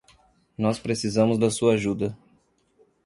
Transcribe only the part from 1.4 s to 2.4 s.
sua ajuda!